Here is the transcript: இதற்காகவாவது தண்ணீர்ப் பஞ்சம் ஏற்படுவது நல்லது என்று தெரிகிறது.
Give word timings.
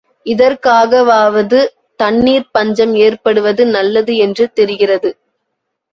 இதற்காகவாவது 0.25 1.59
தண்ணீர்ப் 1.99 2.49
பஞ்சம் 2.51 2.95
ஏற்படுவது 3.03 3.65
நல்லது 3.67 4.15
என்று 4.17 4.47
தெரிகிறது. 4.53 5.11